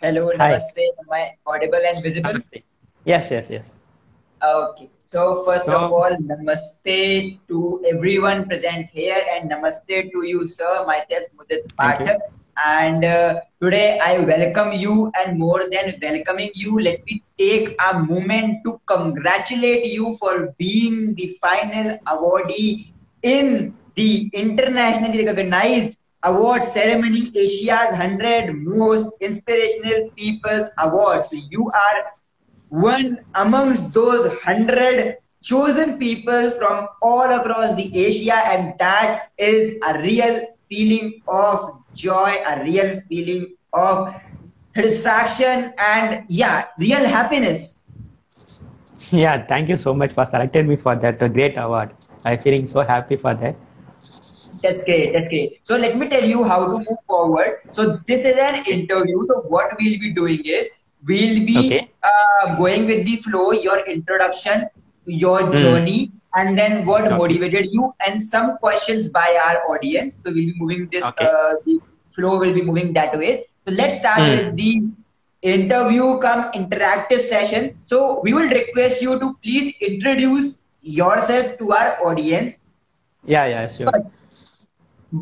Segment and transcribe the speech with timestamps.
[0.00, 0.52] Hello, Hi.
[0.52, 0.82] namaste.
[1.00, 2.30] Am I audible and visible?
[2.30, 2.62] Namaste.
[3.04, 3.64] Yes, yes, yes.
[4.44, 4.90] Okay.
[5.06, 10.84] So first So- of all, namaste to everyone present here, and namaste to you, sir.
[10.86, 12.06] Myself, Mudit Thank you.
[12.06, 12.18] Pathak.
[12.66, 17.98] And uh, today I welcome you, and more than welcoming you, let me take a
[17.98, 27.30] moment to congratulate you for being the final awardee in the internationally recognized award ceremony,
[27.34, 31.30] Asia's 100 Most Inspirational People's Awards.
[31.30, 32.06] So you are
[32.68, 40.00] one amongst those hundred chosen people from all across the Asia, and that is a
[40.00, 44.14] real feeling of joy, a real feeling of
[44.74, 47.78] satisfaction, and yeah, real happiness.
[49.10, 51.94] Yeah, thank you so much for selecting me for that great award.
[52.24, 53.54] I'm feeling so happy for that.
[54.62, 55.12] That's great.
[55.12, 55.60] That's great.
[55.62, 57.58] So let me tell you how to move forward.
[57.72, 59.26] So this is an interview.
[59.28, 60.68] So what we'll be doing is
[61.06, 61.90] we'll be Okay.
[62.02, 64.66] uh, going with the flow, your introduction,
[65.06, 65.54] your Hmm.
[65.54, 67.16] journey, and then what Okay.
[67.16, 70.16] motivated you, and some questions by our audience.
[70.22, 71.04] So we'll be moving this.
[71.04, 71.26] Okay.
[71.26, 71.80] Uh, the
[72.14, 73.36] flow will be moving that way.
[73.36, 74.30] So let's start Hmm.
[74.30, 74.72] with the
[75.42, 77.70] interview come interactive session.
[77.84, 82.58] So we will request you to please introduce yourself to our audience
[83.24, 83.86] Yeah, yeah, sure.
[83.86, 84.02] but,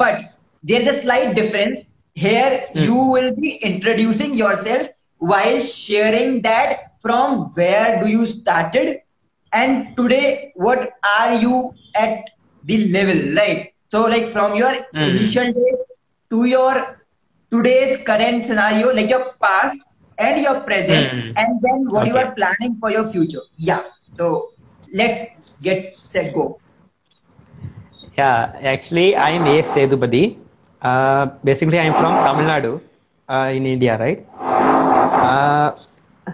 [0.02, 1.80] but there's a slight difference.
[2.14, 2.80] Here, Hmm.
[2.86, 8.98] you will be introducing yourself while sharing that from where do you started
[9.52, 12.24] and today what are you at
[12.64, 13.72] the level, right?
[13.88, 15.04] So, like from your Hmm.
[15.12, 15.84] initial days
[16.30, 16.74] to your
[17.50, 19.78] today's current scenario, like your past
[20.18, 21.32] and your present, Hmm.
[21.36, 23.44] and then what you are planning for your future.
[23.56, 23.82] Yeah.
[24.12, 24.50] So,
[24.92, 25.24] let's
[25.62, 26.60] get set go.
[28.16, 29.62] Yeah, actually, I'm A.
[29.62, 30.36] Sedupati.
[30.80, 32.80] Uh, basically, I'm from Tamil Nadu
[33.28, 34.24] uh, in India, right?
[34.38, 35.74] Uh,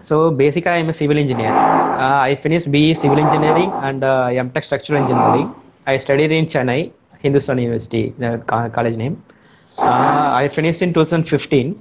[0.02, 1.48] so basically, I'm a civil engineer.
[1.50, 5.54] Uh, I finished BE Civil Engineering and uh, MTech Structural Engineering.
[5.86, 9.22] I studied in Chennai, Hindustan University, the college name.
[9.78, 11.80] Uh, I finished in 2015.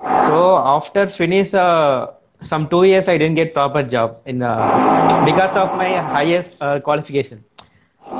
[0.00, 2.06] So after finish uh,
[2.44, 7.44] some two years, I didn't get proper job in because of my highest qualification.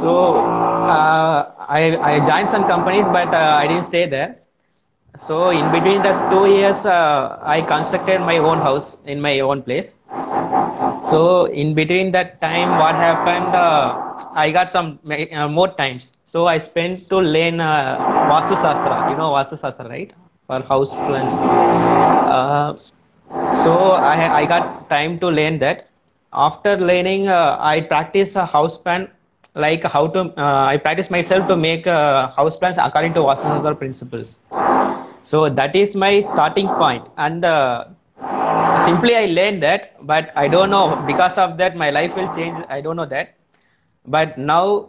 [0.01, 4.37] So uh, I I joined some companies, but uh, I didn't stay there.
[5.27, 9.63] So in between the two years, uh, I constructed my own house in my own
[9.63, 9.95] place.
[11.11, 13.55] So in between that time, what happened?
[13.55, 16.13] Uh, I got some uh, more times.
[16.27, 17.97] So I spent to learn uh,
[18.31, 19.11] Vastu Sastra.
[19.11, 20.13] You know Vastu Sastra, right?
[20.47, 21.27] For house plan.
[23.65, 25.87] So I I got time to learn that.
[26.33, 29.09] After learning, I practice a house plan
[29.55, 30.21] like how to.
[30.37, 34.39] Uh, I practice myself to make uh, house plans according to Vastu principles.
[35.23, 37.85] So that is my starting point, and uh,
[38.87, 42.57] simply I learned that, but I don't know because of that my life will change.
[42.69, 43.35] I don't know that,
[44.07, 44.89] but now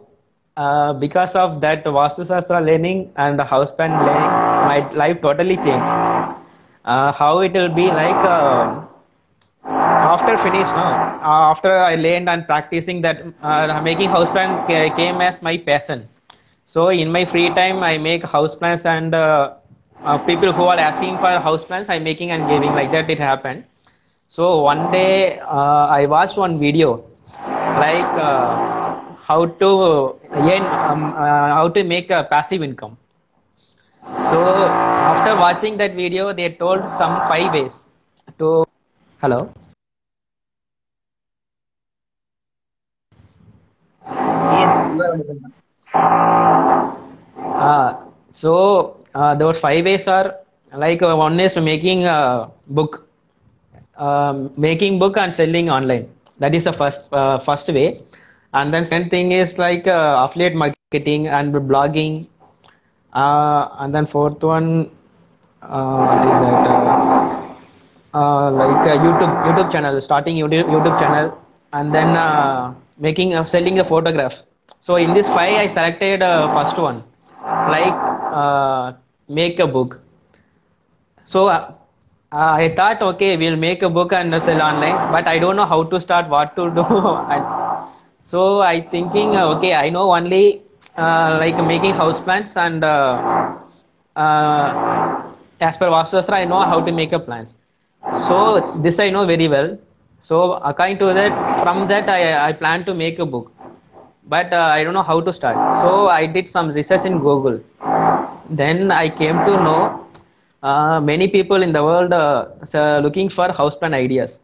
[0.56, 4.30] uh, because of that Vastu learning and the house plan learning,
[4.70, 6.36] my life totally changed.
[6.84, 8.80] Uh, how it will be like uh,
[10.14, 10.86] after finish, no?
[11.30, 15.56] Uh, after I learned and practicing that, uh, making house plan ca- came as my
[15.58, 16.08] passion.
[16.66, 19.54] So in my free time, I make house plans and uh,
[20.04, 23.10] uh, people who are asking for house plans, I'm making and giving like that.
[23.10, 23.64] It happened.
[24.28, 27.04] So one day uh, I watched one video
[27.84, 29.70] like uh, how to
[30.32, 32.96] earn, um, how to make a passive income.
[34.30, 37.84] So after watching that video, they told some five ways
[38.38, 38.64] to.
[39.20, 39.52] Hello.
[43.28, 44.30] Yes, you are audible now.
[47.60, 47.94] Uh,
[48.32, 50.36] so uh, those five ways are
[50.72, 53.06] like uh, one is making a book,
[53.96, 56.08] um, making book and selling online.
[56.38, 58.00] That is the first uh, first way,
[58.54, 62.28] and then second thing is like uh, affiliate marketing and blogging,
[63.12, 64.90] uh, and then fourth one,
[65.62, 66.66] uh, that?
[68.14, 71.38] Uh, uh, like YouTube YouTube channel, starting YouTube YouTube channel,
[71.72, 72.16] and then
[73.00, 74.44] making uh, selling the photographs.
[74.80, 77.02] So in this five, I selected uh, first one,
[77.42, 77.94] like
[78.40, 78.92] uh,
[79.28, 80.00] make a book.
[81.24, 81.72] So uh,
[82.32, 85.82] I thought, okay, we'll make a book and sell online, but I don't know how
[85.84, 86.84] to start, what to do.
[88.30, 90.62] So I thinking, uh, okay, I know only
[90.96, 93.58] uh, like making house plants and uh,
[94.14, 97.56] uh, as per Vastushastra, I know how to make a plants.
[98.28, 99.76] So this I know very well.
[100.20, 103.52] So according to that, from that I, I plan to make a book,
[104.26, 105.56] but uh, I don't know how to start.
[105.82, 107.60] So I did some research in Google.
[108.50, 110.06] Then I came to know
[110.62, 114.40] uh, many people in the world uh, so looking for house plan ideas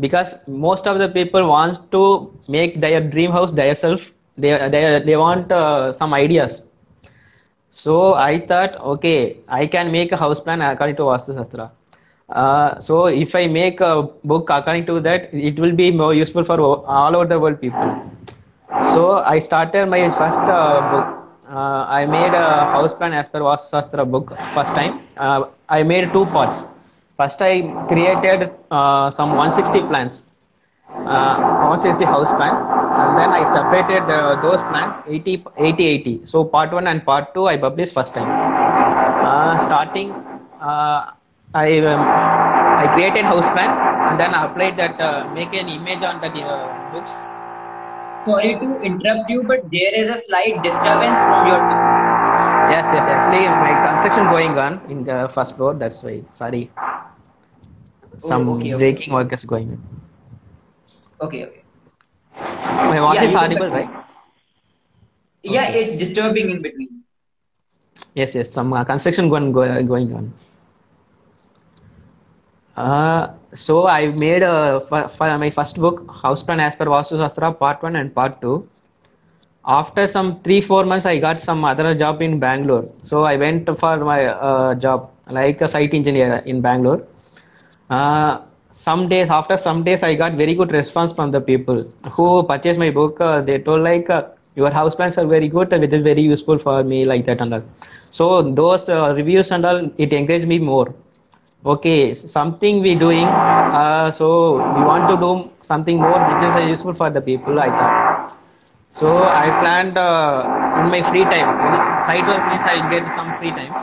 [0.00, 4.02] because most of the people want to make their dream house themselves.
[4.36, 6.62] They they they want uh, some ideas.
[7.70, 11.70] So I thought, okay, I can make a house plan according to Vastu Shastra.
[12.28, 16.44] Uh, so if I make a book according to that, it will be more useful
[16.44, 18.10] for all over the world people.
[18.92, 21.14] So I started my first uh, book.
[21.48, 25.00] Uh, I made a house plan as per Vastu Shastra book first time.
[25.16, 26.66] Uh, I made two parts.
[27.16, 30.26] First, I created uh, some 160 plans,
[30.90, 34.06] uh, 160 house plans, and then I separated
[34.42, 36.26] those plans 80, 80, 80.
[36.26, 38.28] So part one and part two I published first time.
[39.66, 40.12] Starting,
[41.54, 43.78] I um, I created house plans
[44.10, 47.10] and then I applied that uh, make an image on the uh, books.
[48.26, 51.60] Sorry to interrupt you, but there is a slight disturbance from your.
[52.68, 53.04] Yes, yes.
[53.08, 55.72] Actually, my construction going on in the first floor.
[55.72, 56.22] That's why.
[56.30, 56.70] Sorry.
[58.18, 58.92] Some Oh, okay, okay.
[58.92, 59.80] breaking work is going on.
[61.22, 61.62] Okay, okay.
[62.36, 63.88] My voice Yeah, is audible, right?
[65.42, 65.84] Yeah, Okay.
[65.84, 67.04] it's disturbing in between.
[68.14, 68.50] Yes, yes.
[68.50, 70.32] Some uh, construction going go, going on.
[72.78, 77.16] Uh, so I made a for, for my first book, House Plan as per Vastu
[77.18, 78.68] Shastra, part one and part two.
[79.66, 82.84] After some three four months, I got some other job in Bangalore.
[83.02, 87.02] So I went for my uh, job like a site engineer in Bangalore.
[87.90, 91.82] Uh, some days after some days, I got very good response from the people
[92.12, 93.20] who purchased my book.
[93.20, 96.22] Uh, they told like uh, your house plans are very good and it is very
[96.22, 97.64] useful for me like that and all.
[98.12, 100.94] So those reviews and all it encouraged me more.
[101.66, 103.24] Okay, something we doing.
[103.26, 107.58] Uh, so we want to do something more which is uh, useful for the people
[107.58, 108.32] i that.
[108.90, 111.50] So I planned uh, in my free time.
[112.06, 113.74] Side work means I get some free times.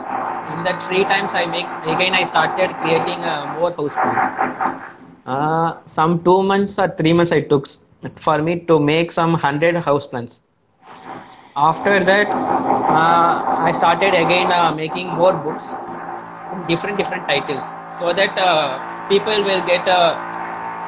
[0.56, 2.14] In that free times, I make again.
[2.14, 4.82] I started creating uh, more house plans.
[5.26, 7.68] Uh, some two months or three months I took
[8.16, 10.40] for me to make some hundred house plans.
[11.54, 15.64] After that, uh, I started again making more books,
[16.68, 17.64] different different titles,
[17.98, 18.78] so that uh,
[19.08, 20.18] people will get uh,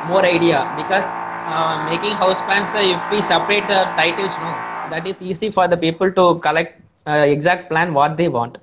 [0.03, 1.05] more idea because
[1.47, 4.53] uh, making house plans uh, if we separate the titles no
[4.91, 8.59] that is easy for the people to collect uh, exact plan what they want.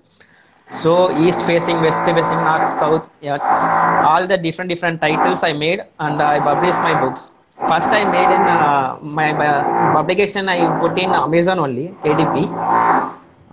[0.69, 3.37] So east facing west facing north south yeah,
[4.09, 7.31] all the different different titles i made and i published my books.
[7.69, 9.31] First i made in uh, my,
[9.93, 12.94] publication i put in amazon only kdp uh,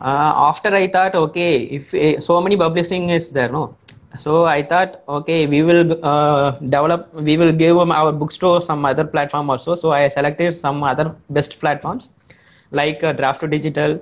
[0.04, 3.76] after I thought, okay, if uh, so many publishing is there, no.
[4.18, 9.04] So I thought, okay, we will uh, develop, we will give our bookstore some other
[9.04, 9.74] platform also.
[9.74, 12.10] So I selected some other best platforms
[12.72, 14.00] like uh, Draft2Digital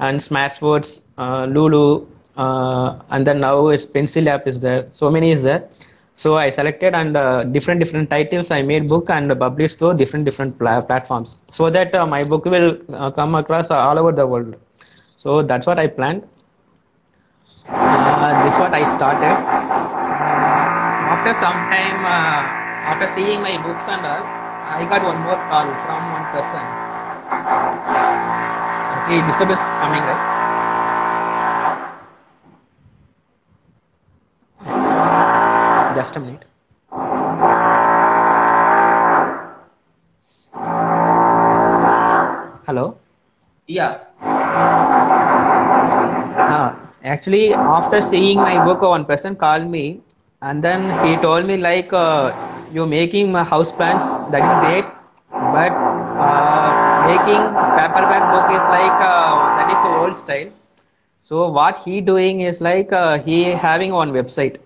[0.00, 2.06] and Smashwords, uh, Lulu,
[2.36, 4.88] uh, and then now is Pencil app is there.
[4.92, 5.68] So many is there.
[6.14, 10.24] So I selected and uh, different different titles I made book and published through different
[10.24, 14.26] different pla- platforms so that uh, my book will uh, come across all over the
[14.26, 14.54] world.
[15.22, 16.26] So that's what I planned.
[17.70, 19.38] Uh, this what I started.
[21.14, 22.42] After some time, uh,
[22.90, 26.64] after seeing my books and all, I got one more call from one person.
[29.06, 30.22] See, disturbance coming, right?
[35.94, 36.42] Just a minute.
[42.66, 42.98] Hello.
[43.68, 44.11] Yeah.
[47.04, 50.00] Actually, after seeing my book, one person called me,
[50.40, 52.32] and then he told me like, uh,
[52.72, 54.04] "You making house plans?
[54.34, 54.86] That is great,
[55.56, 55.72] but
[56.26, 56.70] uh,
[57.10, 57.42] making
[57.78, 60.50] paperback book is like uh, that is old style.
[61.20, 64.58] So what he doing is like uh, he having one website.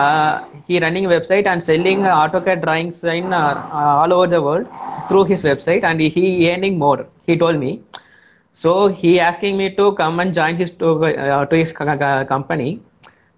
[0.00, 4.66] Uh, he running website and selling AutoCAD drawings in uh, all over the world
[5.08, 7.06] through his website, and he earning more.
[7.26, 7.80] He told me.
[8.52, 12.24] So he asking me to come and join his to, uh, to his co- co-
[12.26, 12.80] company,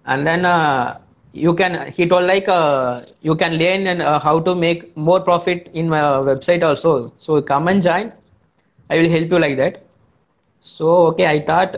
[0.05, 0.97] and then uh,
[1.33, 1.91] you can.
[1.91, 5.89] He told like uh, you can learn and, uh, how to make more profit in
[5.89, 7.11] my website also.
[7.19, 8.11] So come and join.
[8.89, 9.83] I will help you like that.
[10.61, 11.75] So okay, I thought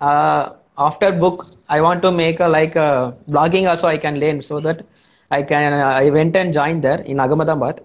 [0.00, 4.42] uh, after book I want to make a like a blogging also I can learn
[4.42, 4.84] so that
[5.30, 5.72] I can.
[5.72, 7.80] Uh, I went and joined there in Ahmedabad.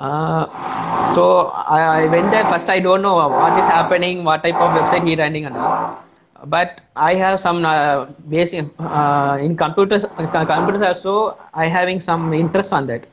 [0.00, 0.46] Uh,
[1.14, 2.68] so I, I went there first.
[2.70, 6.02] I don't know what is happening, what type of website he running and all.
[6.46, 10.04] But I have some uh, basic uh, in computers.
[10.04, 13.06] uh, Computers also I having some interest on that.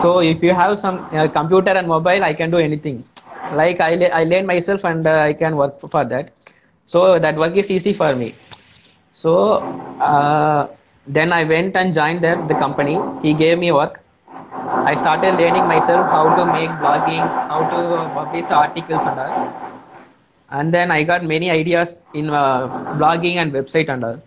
[0.00, 3.04] So if you have some uh, computer and mobile, I can do anything.
[3.54, 6.32] Like I, I learn myself and I can work for that.
[6.86, 8.36] So that work is easy for me.
[9.12, 9.60] So
[11.06, 12.96] then I went and joined there, the company.
[13.22, 14.00] He gave me work.
[14.90, 17.80] I started learning myself how to make blogging, how to
[18.14, 19.70] publish the articles and all.
[20.50, 24.22] And then I got many ideas in uh, blogging and website and all.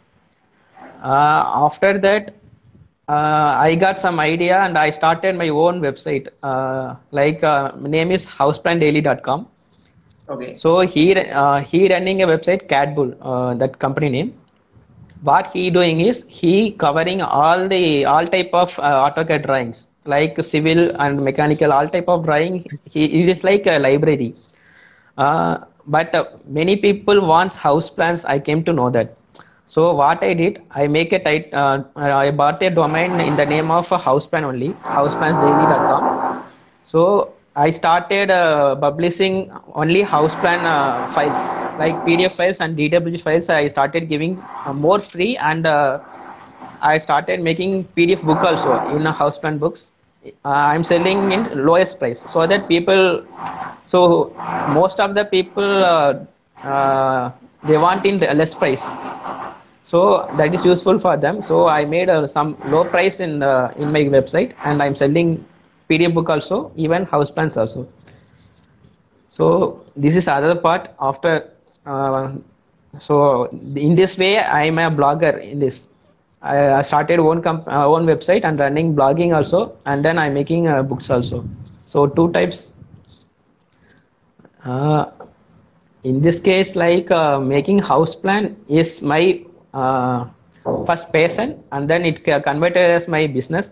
[1.03, 2.33] Uh, after that,
[3.09, 6.29] uh, I got some idea and I started my own website.
[6.41, 9.47] Uh, like uh, name is houseplandaily.com.
[10.29, 10.55] Okay.
[10.55, 14.33] So he uh, he running a website Cadbull, uh, that company name.
[15.21, 20.41] What he doing is he covering all the all type of uh, AutoCAD drawings like
[20.43, 22.65] civil and mechanical all type of drawing.
[22.89, 24.35] He it is like a library.
[25.17, 25.57] Uh,
[25.87, 28.25] but uh, many people wants house plans.
[28.25, 29.17] I came to know that.
[29.67, 33.45] So what I did, I make a tit- uh, I bought a domain in the
[33.45, 36.43] name of house plan only, houseplansdaily.com.
[36.85, 43.21] So I started uh, publishing only house plan uh, files like PDF files and DWG
[43.21, 43.49] files.
[43.49, 45.65] I started giving uh, more free and
[46.81, 49.92] I started making PDF book also in a house plan books.
[50.23, 53.25] Uh, I'm selling in lowest price so that people,
[53.87, 54.33] so
[54.69, 56.25] most of the people uh,
[56.63, 57.31] uh,
[57.63, 58.83] they want in less price.
[59.83, 61.43] So that is useful for them.
[61.43, 65.45] So I made uh, some low price in uh, in my website and I'm selling
[65.89, 67.87] PDF book also, even house plans also.
[69.27, 71.49] So this is other part after.
[71.85, 72.33] Uh,
[72.99, 75.87] so in this way, I'm a blogger in this.
[76.43, 80.67] I started one comp- uh, one website and running blogging also, and then I'm making
[80.67, 81.45] uh, books also.
[81.85, 82.73] So two types.
[84.65, 85.05] Uh,
[86.03, 89.41] in this case, like uh, making house plan is my
[89.73, 90.25] uh,
[90.85, 93.71] first passion, and then it converted as my business.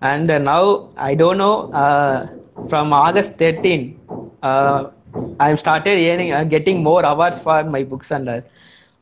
[0.00, 1.70] And now I don't know.
[1.72, 2.26] Uh,
[2.68, 4.00] from August 13,
[4.42, 4.90] uh,
[5.38, 8.42] I started earning, getting more awards for my books and.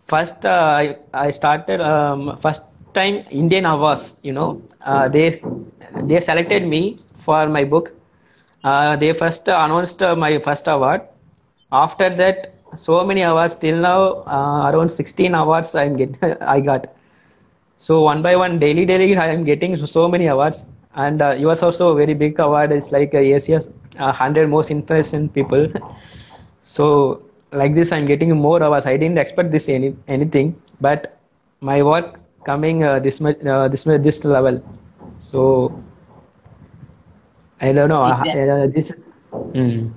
[0.07, 2.63] First, uh, I, I started um, first
[2.95, 4.15] time Indian awards.
[4.23, 5.43] You know, uh, they
[6.03, 7.93] they selected me for my book.
[8.63, 11.03] Uh, they first announced my first award.
[11.73, 13.57] After that, so many awards.
[13.57, 16.95] Till now, uh, around 16 awards I'm get I got.
[17.79, 20.65] So one by one, daily, daily, I am getting so many awards.
[20.95, 22.73] And uh, yours also a very big award.
[22.73, 23.69] It's like uh, ACS
[23.99, 25.69] uh, 100 most interesting people.
[26.63, 28.87] so like this, I'm getting more awards.
[28.87, 31.17] I didn't expect this any anything, but
[31.61, 34.63] my work coming uh, this much, uh, this much, this level.
[35.19, 35.81] So
[37.61, 38.05] I don't know.
[38.07, 38.51] Exactly.
[38.51, 38.93] uh, this.
[39.33, 39.91] Mm.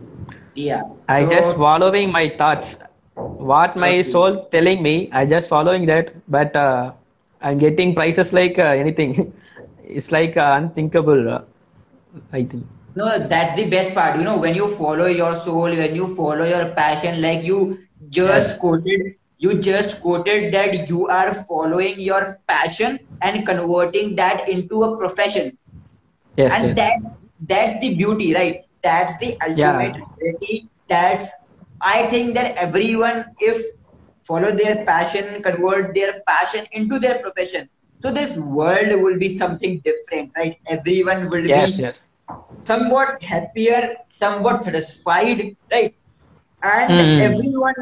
[0.55, 0.83] Yeah.
[1.07, 2.77] I So- just following my thoughts.
[3.15, 4.03] What my Okay.
[4.03, 6.13] soul telling me, I just following that.
[6.27, 6.91] But uh,
[7.41, 9.33] I'm getting prices like uh, anything.
[9.83, 11.29] it's like uh, unthinkable.
[11.29, 11.41] Uh,
[12.31, 12.65] I think.
[12.95, 14.17] No, that's the best part.
[14.17, 18.49] You know, when you follow your soul, when you follow your passion, like you just
[18.49, 18.57] Yes.
[18.59, 24.97] quoted, you just quoted that you are following your passion and converting that into a
[24.97, 25.57] profession.
[26.37, 26.53] Yes.
[26.57, 26.77] and yes.
[26.77, 27.07] that's
[27.47, 28.61] that's the beauty, right?
[28.83, 30.69] That's the ultimate reality.
[30.89, 31.31] That's
[31.81, 33.63] I think that everyone, if
[34.23, 37.69] follow their passion, convert their passion into their profession,
[38.01, 40.57] so this world will be something different, right?
[40.67, 41.77] Everyone will yes.
[41.77, 42.01] be Yes.
[42.61, 45.93] somewhat happier, somewhat satisfied, right?
[46.63, 47.19] And Hmm.
[47.27, 47.75] everyone,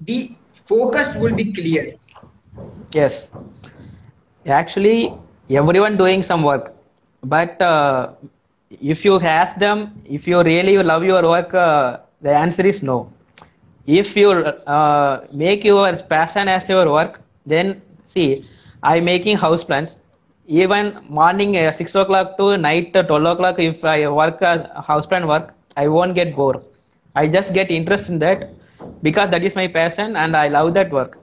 [0.00, 1.94] the focus will be clear.
[2.92, 3.30] Yes.
[4.46, 5.12] Actually,
[5.50, 6.74] everyone doing some work,
[7.22, 8.12] but uh,
[8.80, 13.12] if you ask them if you really love your work, uh, the answer is no.
[13.86, 18.44] If you uh, make your passion as your work, then see,
[18.82, 19.96] I'm making house plans.
[20.46, 25.06] Even morning uh, six o'clock to night uh, twelve o'clock, if I work uh, house
[25.06, 26.62] plan work, I won't get bored.
[27.14, 28.50] I just get interest in that
[29.02, 31.18] because that is my passion and I love that work.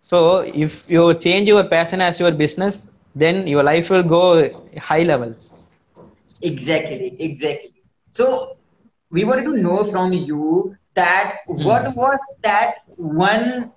[0.00, 5.02] So if you change your passion as your business, then your life will go high
[5.02, 5.34] level.
[6.40, 7.74] Exactly, exactly.
[8.12, 8.56] So
[9.10, 11.64] we wanted to know from you that hmm.
[11.64, 13.72] what was that one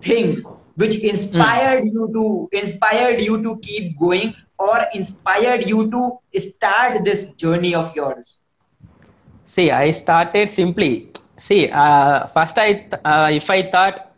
[0.00, 0.42] thing
[0.76, 1.06] which hmm.
[1.06, 7.74] inspired you to inspired you to keep going or inspired you to start this journey
[7.74, 8.40] of yours?
[9.58, 11.08] See, I started simply.
[11.36, 14.12] See, uh, first I th- uh, if I thought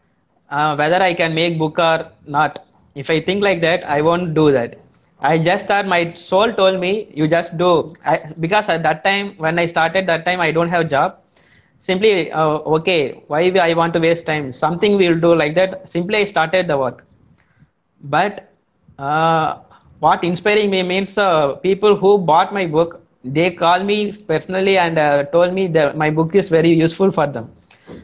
[0.51, 2.59] uh, whether I can make book or not,
[2.95, 4.77] if I think like that, I won't do that.
[5.21, 9.35] I just thought my soul told me you just do I, because at that time
[9.39, 11.19] when I started that time I don't have job.
[11.81, 14.53] Simply uh, okay, why I want to waste time?
[14.53, 15.89] Something we'll do like that.
[15.89, 17.05] Simply I started the work.
[18.03, 18.51] But
[18.99, 19.59] uh,
[20.01, 24.99] what inspiring me means uh, people who bought my book, they call me personally and
[24.99, 27.51] uh, told me that my book is very useful for them.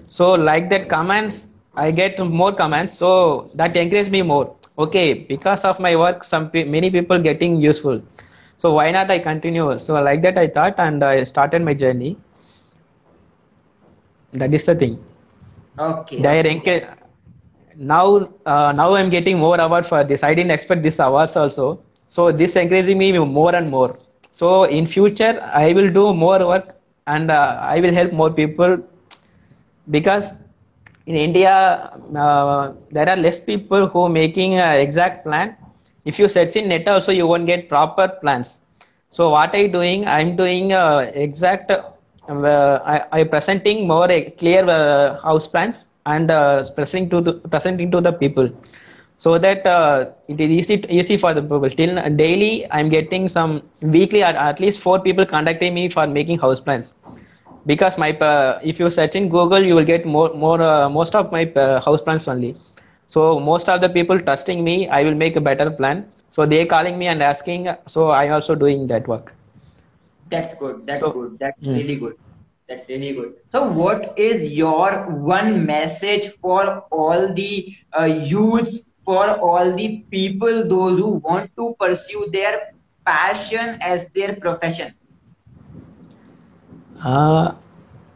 [0.09, 4.55] So like that comments I get more comments, so that encourages me more.
[4.79, 8.03] Okay, because of my work, some pe- many people getting useful.
[8.59, 9.79] So why not I continue?
[9.79, 12.17] So like that I thought, and I started my journey.
[14.33, 14.99] That is the thing.
[15.79, 16.21] Okay.
[16.23, 16.85] They encourage.
[17.77, 20.23] Now, uh, now I'm getting more award for this.
[20.23, 21.81] I didn't expect this awards also.
[22.09, 23.97] So this encouraging me more and more.
[24.39, 26.77] So in future, I will do more work
[27.07, 28.77] and uh, I will help more people
[29.91, 30.27] because
[31.07, 31.55] in India
[32.25, 35.57] uh, there are less people who making a exact plan.
[36.05, 38.59] If you search in net also, you won't get proper plans.
[39.11, 40.07] So what I doing?
[40.07, 41.71] I'm doing uh, exact.
[41.71, 47.33] Uh, I, I presenting more uh, clear uh, house plans and uh, presenting to the
[47.49, 48.51] presenting to the people
[49.19, 53.63] so that uh, it is easy easy for the people till daily i'm getting some
[53.97, 56.95] weekly at, at least four people contacting me for making house plans
[57.67, 61.15] because my uh, if you search in google you will get more more uh, most
[61.23, 62.53] of my uh, house plans only
[63.15, 66.05] so most of the people trusting me i will make a better plan
[66.37, 69.35] so they calling me and asking so i also doing that work
[70.29, 70.87] That's good.
[70.87, 71.39] That's So- good.
[71.39, 71.75] That's Hmm.
[71.75, 72.15] really good.
[72.69, 73.33] That's really good.
[73.53, 80.69] So, what is your one message for all the uh, youths, for all the people,
[80.69, 82.61] those who want to pursue their
[83.07, 84.93] passion as their profession?
[87.05, 87.53] Uh,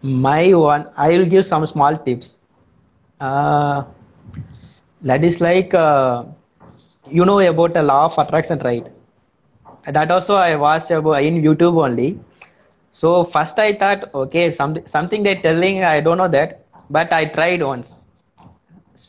[0.02, 2.38] my one, I will give some small tips.
[3.20, 3.84] Uh,
[5.02, 6.24] that is like uh,
[7.10, 8.86] you know about the law of attraction, right?
[9.86, 12.20] That also I watched about in YouTube only.
[12.92, 17.26] So first I thought, okay, something something they're telling, I don't know that, but I
[17.26, 17.92] tried once.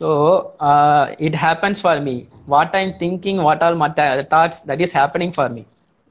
[0.01, 2.27] So uh, it happens for me.
[2.47, 5.67] What I'm thinking, what all my th- thoughts, that is happening for me.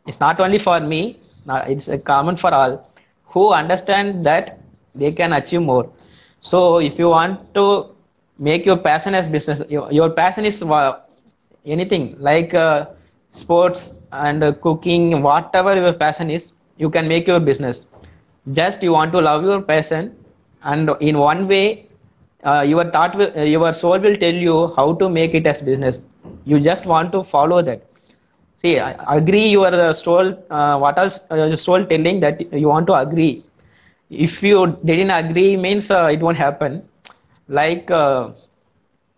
[0.06, 1.18] It's not only for me.
[1.48, 2.88] It's uh, common for all
[3.24, 4.60] who understand that
[4.94, 5.90] they can achieve more.
[6.40, 7.88] So if you want to
[8.38, 10.62] make your passion as business, your, your passion is
[11.66, 12.86] anything like uh,
[13.32, 17.86] sports and uh, cooking, whatever your passion is, you can make your business.
[18.52, 20.16] Just you want to love your passion,
[20.62, 21.89] and in one way,
[22.44, 25.60] uh, your thought, will, uh, your soul will tell you how to make it as
[25.62, 26.00] business.
[26.44, 27.82] You just want to follow that.
[28.62, 30.34] See, I agree your soul.
[30.50, 31.18] Uh, what else?
[31.30, 33.42] Uh, your soul telling that you want to agree.
[34.10, 36.82] If you didn't agree, means uh, it won't happen.
[37.48, 38.28] Like uh,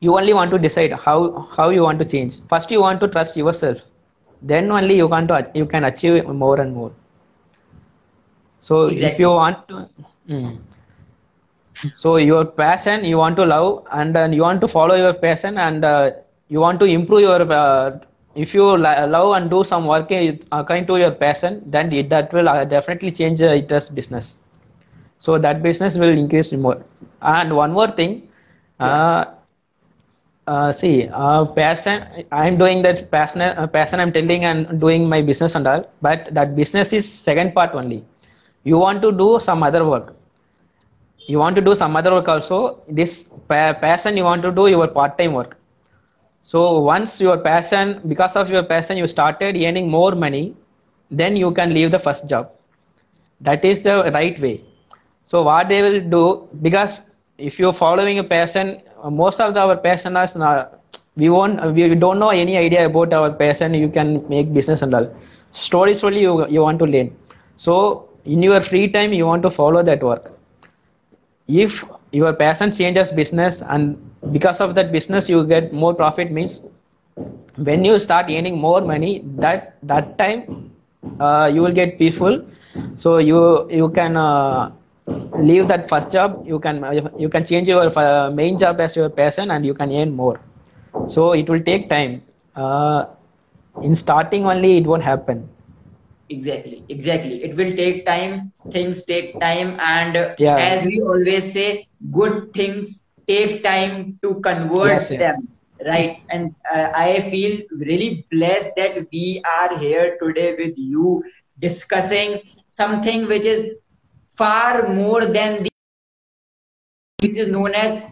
[0.01, 2.41] you only want to decide how how you want to change.
[2.49, 3.79] First, you want to trust yourself.
[4.43, 6.93] Then only you want to you can achieve more and more.
[8.61, 9.89] So if you want to.
[10.29, 10.59] Mm.
[11.95, 15.59] So your passion you want to love and then you want to follow your passion
[15.59, 16.11] and uh,
[16.49, 17.99] you want to improve your uh,
[18.35, 22.33] if you love and do some work uh, according to your passion then it, that
[22.33, 24.37] will uh, definitely change uh, it as business.
[25.19, 26.85] So that business will increase more.
[27.21, 28.29] And one more thing
[28.81, 29.25] uh,
[30.47, 35.21] uh, see uh, passion i'm doing that passion uh, passion i'm telling and doing my
[35.23, 38.05] business and all but that business is second part only.
[38.65, 40.15] You want to do some other work
[41.27, 44.67] you want to do some other work also this pa- passion you want to do
[44.67, 45.57] your part-time work.
[46.43, 50.57] So once your passion because of your passion you started earning more money
[51.11, 52.51] then you can leave the first job.
[53.41, 54.65] That is the right way.
[55.25, 57.01] So what they will do because
[57.39, 58.81] if you're following a passion
[59.11, 60.69] most of the, our passioners uh,
[61.17, 64.95] we won't we don't know any idea about our passion you can make business and
[64.95, 65.15] all.
[65.53, 67.17] Slowly slowly you, you want to learn.
[67.57, 70.33] So in your free time you want to follow that work
[71.49, 73.97] if your passion changes business and
[74.33, 76.61] because of that business you get more profit means
[77.57, 80.71] when you start earning more money that that time
[81.21, 82.41] uh, you will get peaceful.
[82.97, 84.71] So you you can uh,
[85.39, 86.43] leave that first job.
[86.47, 86.83] You can
[87.19, 90.41] you can change your uh, main job as your passion and you can earn more.
[91.09, 92.23] So it will take time.
[92.55, 93.07] Uh,
[93.83, 95.49] in starting only it won't happen
[96.33, 97.45] Exactly, exactly.
[97.45, 98.53] It will take time.
[98.73, 100.57] Things take time, and Yeah.
[100.57, 105.23] as we always say, good things take time to convert Yes, yes.
[105.23, 105.49] them,
[105.87, 106.17] right?
[106.31, 111.23] And uh, I feel really blessed that we are here today with you
[111.61, 113.67] discussing something which is
[114.37, 115.71] far more than the
[117.21, 118.03] which is known as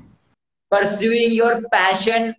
[0.70, 2.34] pursuing your passion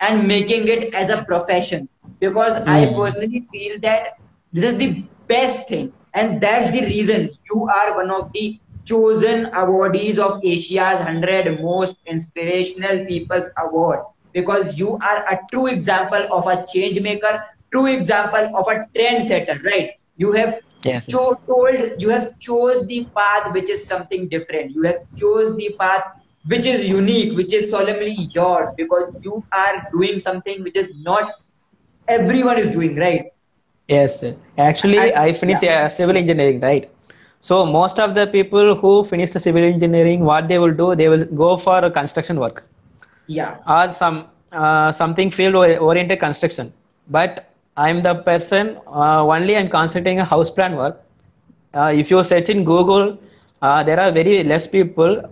[0.00, 1.88] and making it as a profession
[2.20, 2.94] because i Mm.
[2.98, 4.08] personally feel that
[4.52, 4.88] this is the
[5.28, 5.92] best thing.
[6.14, 11.94] And that's the reason you are one of the chosen awardees of asia's 100 most
[12.06, 14.00] inspirational people's award.
[14.32, 19.62] Because you are a true example of a change maker true example of a trendsetter
[19.64, 19.90] right?
[20.16, 24.72] You have yes cho- told you have chose the path which is something different.
[24.72, 26.04] You have chose the path
[26.46, 28.70] which is unique, which is solemnly yours.
[28.76, 31.30] Because you are doing something which is not
[32.08, 33.24] everyone is doing, right?
[33.88, 34.22] Yes,
[34.58, 35.88] actually, And- I finished yeah.
[35.88, 36.90] civil engineering, right?
[37.40, 41.08] So most of the people who finish the civil engineering, what they will do, they
[41.08, 42.62] will go for a construction work
[43.26, 43.56] Yeah.
[43.68, 46.72] or some uh, something field oriented construction.
[47.10, 51.02] But I'm the person uh, only I'm concentrating on house plan work.
[51.74, 53.18] Uh, if you search in Google,
[53.60, 55.28] uh, there are very less people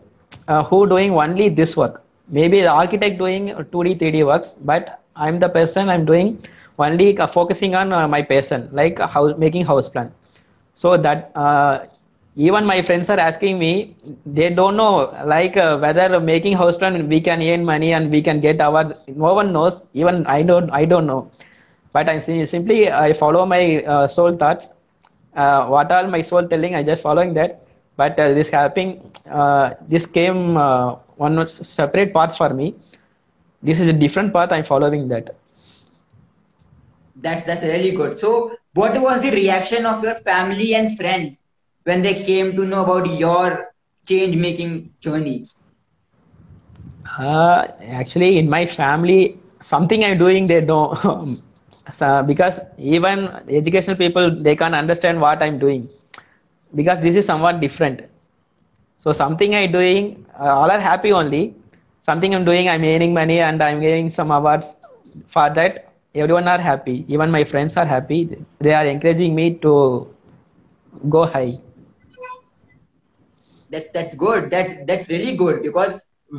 [0.49, 2.03] uh, who doing only this work.
[2.29, 6.44] Maybe the architect doing 2D, 3D works, but I'm the person I'm doing
[6.79, 10.12] only focusing on uh, my passion, like house making house plan.
[10.75, 11.87] So that uh,
[12.37, 13.94] even my friends are asking me,
[14.25, 18.22] they don't know like uh, whether making house plan we can earn money and we
[18.22, 18.94] can get our.
[19.09, 19.83] No one knows.
[19.92, 20.70] Even I don't.
[20.70, 21.31] I don't know.
[21.92, 24.68] But I'm simply I follow my uh, soul thoughts.
[25.37, 27.66] Uh, what all my soul telling, I just following that.
[27.96, 32.75] But uh, this happening, uh, this came uh, one separate path for me.
[33.62, 34.53] This is a different path.
[34.53, 35.35] I'm following that.
[37.16, 38.20] That's that's really good.
[38.20, 41.40] So, what was the reaction of your family and friends
[41.85, 43.72] when they came to know about your
[44.07, 45.46] change making journey?
[47.18, 51.40] Uh, actually, in my family, something I'm doing, they don't.
[51.98, 55.88] So, because even educational people, they can't understand what I'm doing.
[56.75, 58.03] Because this is somewhat different.
[58.98, 61.55] So something I'm doing, uh, all are happy only.
[62.03, 64.67] Something I'm doing, I'm earning money and I'm getting some awards.
[65.29, 67.05] For that, everyone are happy.
[67.09, 68.37] Even my friends are happy.
[68.61, 70.09] They are encouraging me to
[71.09, 71.59] go high.
[73.71, 74.51] That's that's good.
[74.51, 75.93] That's that's really good because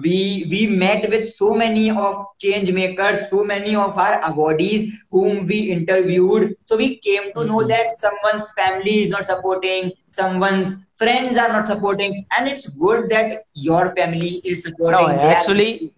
[0.03, 5.45] we we met with so many of change makers, so many of our awardees whom
[5.47, 6.53] we interviewed.
[6.65, 7.67] So we came to know Mhm.
[7.67, 13.45] that someone's family is not supporting, someone's friends are not supporting, and it's good that
[13.53, 15.15] your family is supporting.
[15.15, 15.91] No, actually,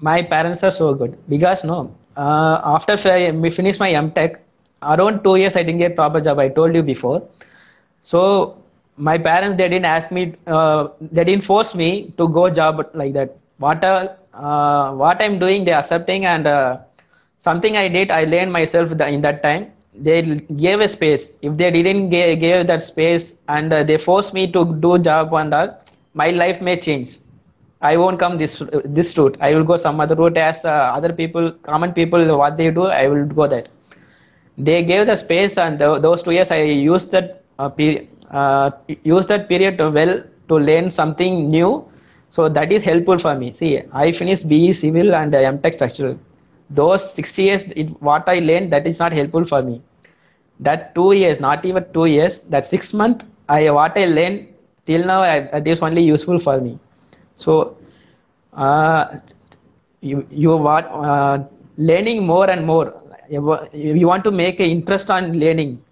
[0.00, 4.36] my parents are so good because no, uh, after I finished my MTech,
[4.82, 6.38] around two years I didn't get proper job.
[6.38, 7.22] I told you before.
[8.02, 8.56] So
[8.96, 13.12] my parents they didn't ask me, uh, they didn't force me to go job like
[13.14, 13.36] that.
[13.58, 16.78] What uh, what I'm doing, they're accepting and uh,
[17.38, 19.72] something I did, I learned myself in that time.
[19.94, 21.30] They gave a space.
[21.42, 25.32] If they didn't give, give that space and uh, they forced me to do job
[25.34, 25.78] and all,
[26.14, 27.18] my life may change.
[27.80, 29.36] I won't come this this route.
[29.40, 32.86] I will go some other route as uh, other people, common people, what they do.
[32.86, 33.68] I will go that.
[34.56, 38.70] They gave the space, and tho- those two years I used that uh, period, uh,
[39.02, 41.84] used that period to well to learn something new.
[42.30, 43.52] So that is helpful for me.
[43.52, 46.18] See, I finished BE Civil and MTech Structural.
[46.74, 49.82] Those six years, it, what I learned, that is not helpful for me.
[50.60, 54.48] That two years, not even two years, that six month, I what I learned
[54.86, 56.78] till now, I, that is only useful for me.
[57.36, 57.76] So,
[58.54, 59.16] uh,
[60.00, 61.38] you you want uh,
[61.76, 62.94] learning more and more.
[63.28, 65.82] You you want to make an interest on learning.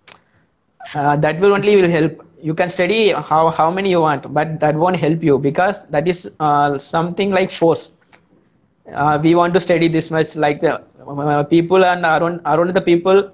[0.94, 2.24] Uh, that will only will help.
[2.42, 6.08] You can study how how many you want, but that won't help you because that
[6.08, 7.90] is uh, something like force.
[8.92, 12.80] Uh, we want to study this much, like the uh, people and around around the
[12.80, 13.30] people,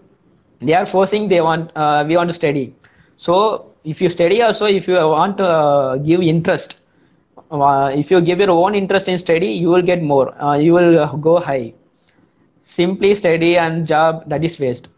[0.60, 1.28] they are forcing.
[1.28, 2.74] They want uh, we want to study.
[3.16, 6.76] So if you study also, if you want to give interest,
[7.50, 10.40] uh, if you give your own interest in study, you will get more.
[10.42, 11.72] Uh, you will go high.
[12.62, 14.88] Simply study and job that is waste.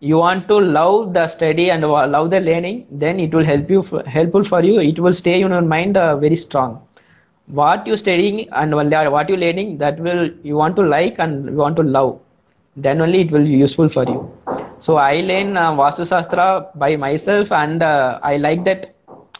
[0.00, 3.82] You want to love the study and love the learning, then it will help you
[4.06, 4.80] helpful for you.
[4.80, 6.87] It will stay in your mind uh, very strong.
[7.48, 11.56] What you studying and what you learning that will you want to like and you
[11.56, 12.20] want to love.
[12.76, 14.30] Then only it will be useful for you.
[14.80, 18.94] So I learn uh, Vastu Shastra by myself and uh, I like that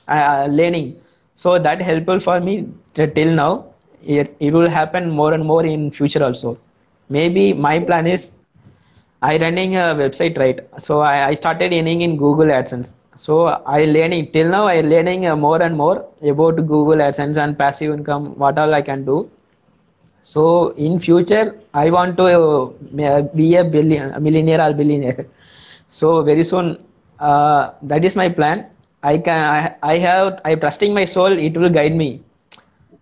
[0.09, 0.97] uh, learning.
[1.37, 3.66] So that helpful for me till now.
[4.05, 6.59] It, it will happen more and more in future also.
[7.09, 8.31] Maybe my plan is
[9.21, 10.61] I running a website right.
[10.81, 12.94] So I, I started earning in Google AdSense.
[13.24, 13.35] So
[13.76, 17.92] I learning till now I learning uh, more and more about Google AdSense and passive
[17.92, 18.38] income.
[18.38, 19.28] What all I can do.
[20.22, 25.26] So in future I want to uh, be a billion, a millionaire or billionaire.
[25.90, 26.78] So very soon
[27.18, 28.66] uh, that is my plan.
[29.02, 31.38] I can I, I have I trusting my soul.
[31.38, 32.22] It will guide me.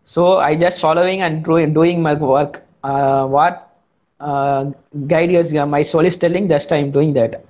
[0.05, 2.63] So I just following and doing my work.
[2.85, 3.77] Uh, what
[4.21, 4.67] uh,
[5.07, 6.49] guide is my soul is telling.
[6.49, 7.45] Just I'm doing that.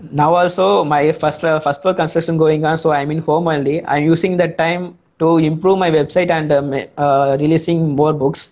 [0.00, 2.78] Now also my first uh, first floor construction going on.
[2.78, 3.84] So I'm in home only.
[3.86, 8.50] I'm using that time to improve my website and uh, uh, releasing more books.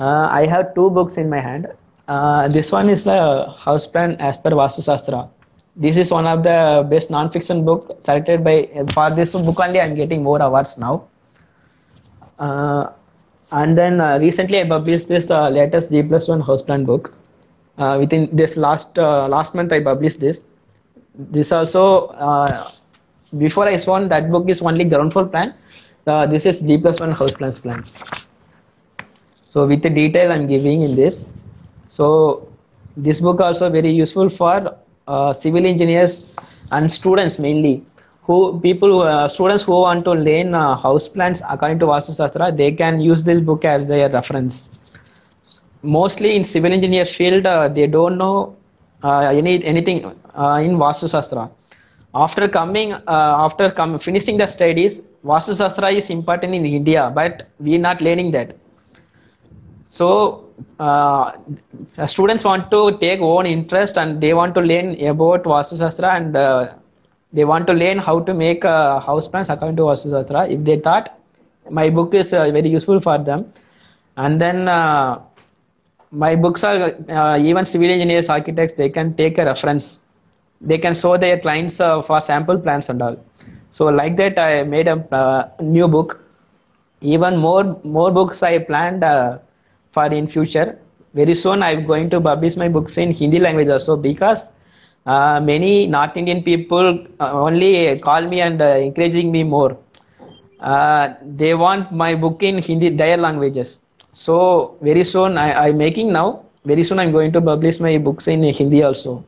[0.00, 1.66] Uh, I have two books in my hand.
[2.08, 5.28] Uh, this one is a house plan as per Vastu Shastra.
[5.74, 9.80] This is one of the best non-fiction book selected by for this book only.
[9.80, 11.04] I'm getting more awards now.
[12.38, 12.90] Uh,
[13.52, 17.14] and then uh, recently I published this uh, latest G plus one house plan book.
[17.78, 20.42] Uh, within this last uh, last month, I published this.
[21.14, 22.62] This also uh,
[23.38, 25.54] before I saw that book is only ground floor plan.
[26.06, 27.84] Uh, this is G plus one houseplants plan.
[29.42, 31.26] So with the detail I'm giving in this.
[31.88, 32.48] So
[32.96, 36.28] this book also very useful for uh, civil engineers
[36.70, 37.84] and students mainly
[38.22, 42.52] who people uh, students who want to learn uh, house plans according to Vastu Shastra
[42.52, 44.68] they can use this book as their reference
[45.82, 48.56] mostly in civil engineer field uh, they don't know
[49.04, 51.50] any anything uh, in Vastu Shastra
[52.14, 53.00] after coming uh,
[53.46, 58.00] after com- finishing the studies Vastu Shastra is important in India but we are not
[58.00, 58.56] learning that.
[59.84, 61.32] So uh,
[62.06, 66.36] students want to take own interest and they want to learn about Vastu Shastra and
[66.36, 66.72] uh,
[67.32, 70.48] they want to learn how to make uh, house plans according to Vastu Shastra.
[70.48, 71.18] If they thought
[71.70, 73.52] my book is uh, very useful for them,
[74.16, 75.20] and then uh,
[76.12, 80.00] my books are uh, even civil engineers, architects, they can take a reference.
[80.60, 83.16] They can show their clients uh, for sample plans and all.
[83.70, 86.20] So like that, I made a uh, new book.
[87.00, 89.38] Even more more books I planned uh,
[89.92, 90.78] for in future.
[91.14, 94.38] Very soon I'm going to publish my books in Hindi language also because
[95.06, 99.76] uh, many North Indian people uh, only call me and encouraging me more.
[101.24, 103.80] They want my book in Hindi, their languages.
[104.12, 106.44] So very soon I, I'm making now.
[106.64, 109.24] Very soon I'm going to publish my books in Hindi also.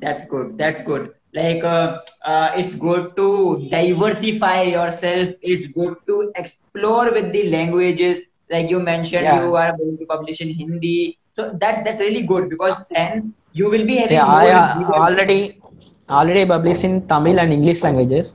[0.00, 0.58] That's good.
[0.58, 1.12] That's good.
[1.34, 5.30] Like uh, uh, it's good to diversify yourself.
[5.42, 8.20] It's good to explore with the languages.
[8.50, 9.44] Like you mentioned, Yeah.
[9.44, 11.18] you are going to publish in Hindi.
[11.34, 14.92] So that's that's really good because then you will be having Yeah, more I uh,
[15.06, 15.61] already
[16.08, 18.34] already published in Tamil and English languages.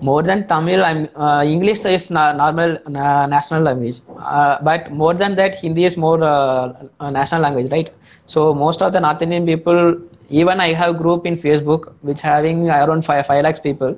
[0.00, 5.54] More than Tamil, uh, English is normal na- national language, uh, but more than that,
[5.56, 7.92] Hindi is more uh, a national language, right?
[8.26, 9.96] So most of the North Indian people,
[10.28, 13.96] even I have group in Facebook which having around five five lakhs people.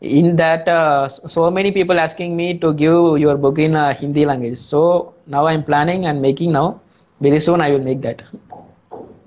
[0.00, 4.24] In that, uh, so many people asking me to give your book in uh, Hindi
[4.24, 4.58] language.
[4.58, 6.80] So now I'm planning and making now.
[7.20, 8.22] Very soon I will make that.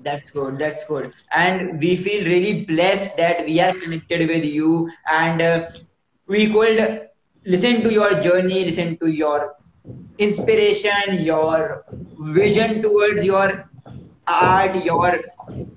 [0.02, 0.58] That's good.
[0.58, 1.12] That's good.
[1.32, 5.66] And we feel really blessed that we are connected with you and uh,
[6.26, 7.00] we could
[7.44, 9.54] listen to your journey, listen to your
[10.18, 11.84] inspiration, your
[12.18, 13.70] vision towards your
[14.26, 15.20] art, your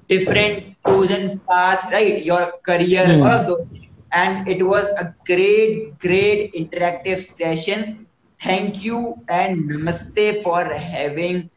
[0.08, 2.24] different chosen path, right?
[2.24, 3.22] Your career, Hmm.
[3.22, 3.90] all of those things.
[4.12, 8.08] And it was a great, great interactive session.
[8.42, 11.50] Thank you and namaste for having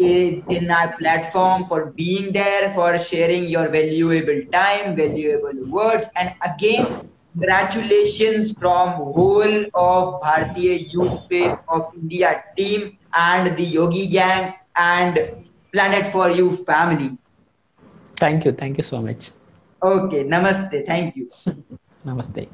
[0.00, 6.08] in in our platform for being there for sharing your valuable time valuable words.
[6.16, 6.86] And again
[7.32, 15.20] congratulations from whole of bharatiya youth space of india team and the yogi gang and
[15.72, 17.16] planet for you family.
[18.16, 19.30] Thank you, thank you so much.
[19.82, 20.24] okay.
[20.24, 20.86] Namaste.
[20.86, 21.30] Thank you.
[22.04, 22.48] Namaste.